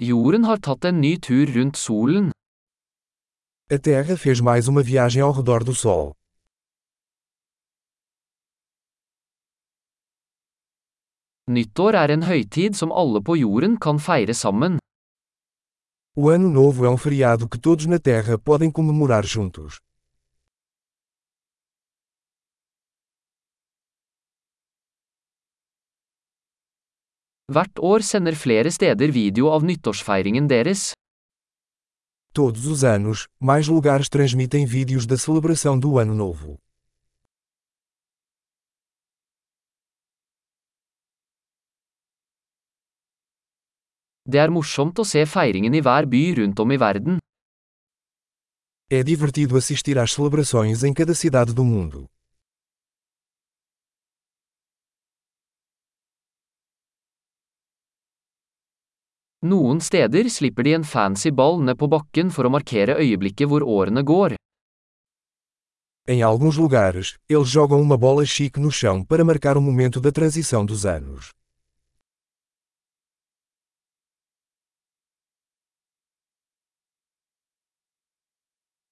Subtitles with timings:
[0.00, 2.30] Jorden har tatt en ny tur rundt solen.
[3.68, 6.14] A Terra fez mais uma viagem ao redor do Sol.
[11.52, 14.78] Nyttår er en høytid som alle på jorden kan feire sammen.
[16.16, 19.80] O Ano Novo é um feriado que todos na Terra podem comemorar juntos.
[27.50, 30.92] Hvert år sender flere steder video av nyttårsfeiringen deres.
[32.32, 36.60] Todos os anos, mais lugares transmitem vídeos da celebração do Ano Novo.
[44.24, 47.18] Det er morsomt å se feiringen i hver by rundt om i verden.
[48.88, 52.06] É divertido assistir às celebrações em cada cidade do mundo.
[59.42, 63.64] Noen steder slipper de en fancy ball ned på bakken for å markere øyeblikket hvor
[63.64, 64.34] årene går.
[66.06, 70.12] Em alguns lugares, eles jogam uma bola chique no chão para marcar o momento da
[70.12, 71.30] transição dos anos.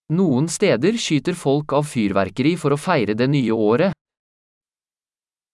[0.08, 3.92] Noen steder skyter folk av fyrverkeri for å feire det nye året.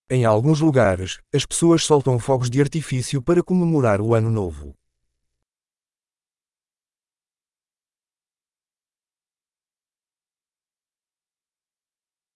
[0.09, 4.73] Em alguns lugares, as pessoas soltam fogos de artifício para comemorar o Ano Novo.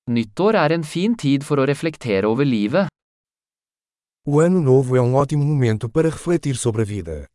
[0.08, 2.88] Nyttår er en fin tid for å reflektere over livet.
[4.24, 7.26] O Ano Novo é um ótimo momento para refletir sobre a vida.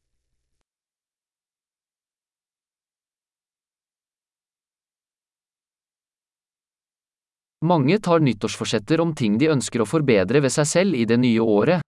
[7.62, 11.40] Mange tar nyttårsforsetter om ting de ønsker å forbedre ved seg selv i det nye
[11.40, 11.86] året.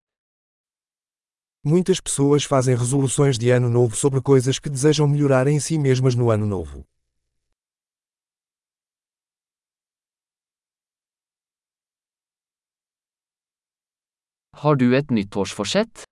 [1.66, 6.14] Muitas pessoas fazem resoluções de Ano Novo sobre coisas que desejam melhorar em si mesmas
[6.14, 6.86] no Ano Novo.
[14.64, 16.04] Har du et nyttårsforsett?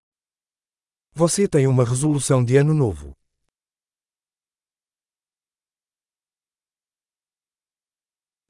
[1.15, 3.13] Você tem uma resolução de Ano Novo.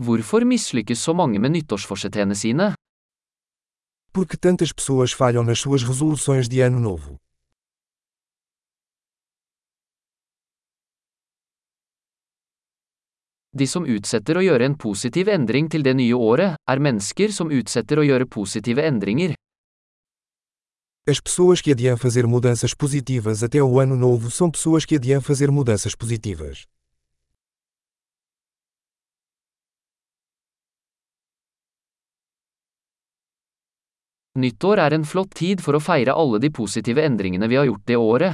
[0.04, 2.74] Hvorfor mislykkes så mange med nyttårsforsettene sine?
[4.12, 7.18] Porque tantas pessoas falham nas suas resoluções de Ano Novo?
[13.54, 17.54] De som utsetter å gjøre en positiv endring til det nye året, er mennesker som
[17.54, 19.38] utsetter å gjøre positive endringer.
[21.06, 25.20] As pessoas que adiam fazer mudanças positivas até o Ano Novo são pessoas que adiam
[25.20, 26.66] fazer mudanças positivas.
[34.36, 37.84] Nyttår er en flott tid for å feire alle de positive endringene vi har gjort
[37.86, 38.34] det året.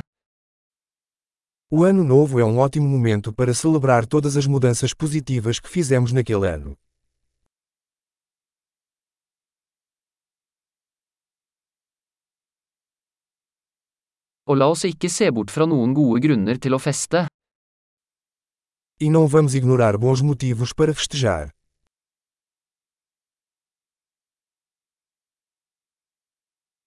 [1.72, 6.12] O Ano Novo é um ótimo momento para celebrar todas as mudanças positivas que fizemos
[6.13, 6.78] naquele ano.
[14.50, 17.28] Og la oss ikke se bort fra noen gode grunner til å feste.
[19.00, 21.54] E não vamos ignorar bons motivos para festejar.